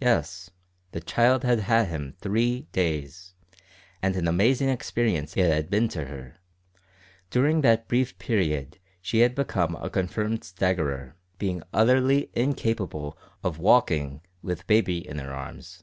Yes; 0.00 0.50
the 0.92 1.00
child 1.00 1.42
had 1.42 1.58
had 1.58 1.88
him 1.88 2.14
three 2.20 2.68
days, 2.70 3.34
and 4.00 4.14
an 4.14 4.28
amazing 4.28 4.68
experience 4.68 5.36
it 5.36 5.52
had 5.52 5.68
been 5.68 5.88
to 5.88 6.04
her. 6.04 6.36
During 7.28 7.62
that 7.62 7.88
brief 7.88 8.16
period 8.20 8.78
she 9.02 9.18
had 9.18 9.34
become 9.34 9.74
a 9.74 9.90
confirmed 9.90 10.44
staggerer, 10.44 11.16
being 11.38 11.64
utterly 11.72 12.30
incapable 12.34 13.18
of 13.42 13.58
walking 13.58 14.20
with 14.42 14.64
baby 14.68 14.98
in 14.98 15.18
her 15.18 15.34
arms. 15.34 15.82